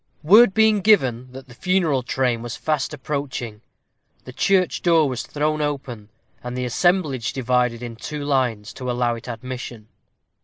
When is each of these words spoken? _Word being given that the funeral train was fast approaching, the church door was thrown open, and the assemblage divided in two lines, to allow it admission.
_Word 0.27 0.55
being 0.55 0.81
given 0.81 1.31
that 1.33 1.47
the 1.47 1.53
funeral 1.53 2.01
train 2.01 2.41
was 2.41 2.55
fast 2.55 2.91
approaching, 2.91 3.61
the 4.23 4.33
church 4.33 4.81
door 4.81 5.07
was 5.07 5.21
thrown 5.21 5.61
open, 5.61 6.09
and 6.43 6.57
the 6.57 6.65
assemblage 6.65 7.33
divided 7.33 7.83
in 7.83 7.95
two 7.95 8.23
lines, 8.25 8.73
to 8.73 8.89
allow 8.89 9.13
it 9.13 9.27
admission. 9.29 9.89